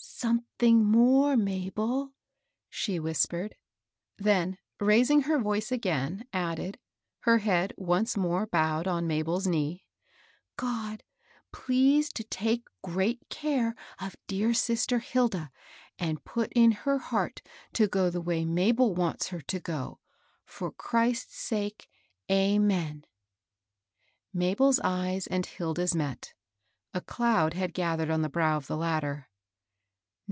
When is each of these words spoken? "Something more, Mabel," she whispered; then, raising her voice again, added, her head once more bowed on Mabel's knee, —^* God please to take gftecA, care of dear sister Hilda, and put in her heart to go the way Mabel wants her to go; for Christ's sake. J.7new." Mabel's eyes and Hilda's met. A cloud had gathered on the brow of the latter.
"Something 0.31 0.85
more, 0.85 1.35
Mabel," 1.35 2.13
she 2.69 2.99
whispered; 2.99 3.55
then, 4.19 4.59
raising 4.79 5.21
her 5.21 5.39
voice 5.39 5.71
again, 5.71 6.27
added, 6.31 6.77
her 7.21 7.39
head 7.39 7.73
once 7.75 8.15
more 8.15 8.45
bowed 8.45 8.87
on 8.87 9.07
Mabel's 9.07 9.47
knee, 9.47 9.83
—^* 10.57 10.57
God 10.57 11.01
please 11.51 12.09
to 12.13 12.23
take 12.23 12.65
gftecA, 12.85 13.17
care 13.29 13.75
of 13.99 14.15
dear 14.27 14.53
sister 14.53 14.99
Hilda, 14.99 15.49
and 15.97 16.23
put 16.23 16.53
in 16.53 16.71
her 16.73 16.99
heart 16.99 17.41
to 17.73 17.87
go 17.87 18.11
the 18.11 18.21
way 18.21 18.45
Mabel 18.45 18.93
wants 18.93 19.29
her 19.29 19.41
to 19.41 19.59
go; 19.59 19.99
for 20.45 20.71
Christ's 20.71 21.35
sake. 21.39 21.89
J.7new." 22.29 23.01
Mabel's 24.31 24.79
eyes 24.81 25.25
and 25.25 25.47
Hilda's 25.47 25.95
met. 25.95 26.35
A 26.93 27.01
cloud 27.01 27.55
had 27.55 27.73
gathered 27.73 28.11
on 28.11 28.21
the 28.21 28.29
brow 28.29 28.57
of 28.57 28.67
the 28.67 28.77
latter. 28.77 29.27